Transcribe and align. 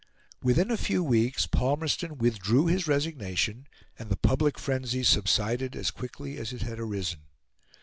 Within 0.41 0.71
a 0.71 0.77
few 0.77 1.03
weeks 1.03 1.45
Palmerston 1.45 2.17
withdrew 2.17 2.65
his 2.65 2.87
resignation, 2.87 3.67
and 3.99 4.09
the 4.09 4.17
public 4.17 4.57
frenzy 4.57 5.03
subsided 5.03 5.75
as 5.75 5.91
quickly 5.91 6.37
as 6.37 6.51
it 6.53 6.63
had 6.63 6.79
arisen. 6.79 7.19